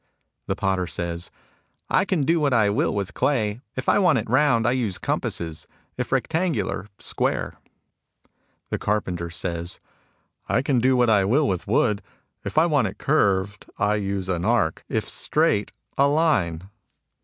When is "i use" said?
4.67-4.97, 13.77-14.27